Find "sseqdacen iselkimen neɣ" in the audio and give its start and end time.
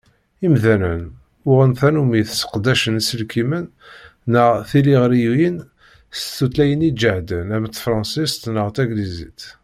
2.29-4.47